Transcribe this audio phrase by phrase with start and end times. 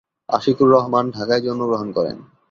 [0.29, 2.17] আশিকুর রহমান ঢাকায় জন্মগ্রহণ করেন।